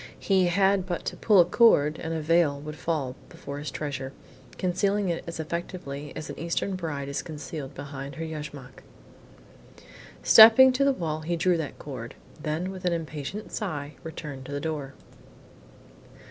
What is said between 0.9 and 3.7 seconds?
to pull a cord and a veil would fall before his